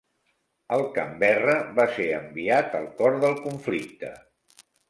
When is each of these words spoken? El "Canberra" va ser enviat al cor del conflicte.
El 0.77 0.85
"Canberra" 0.95 1.57
va 1.81 1.87
ser 1.97 2.09
enviat 2.21 2.79
al 2.83 2.91
cor 3.03 3.23
del 3.27 3.39
conflicte. 3.47 4.15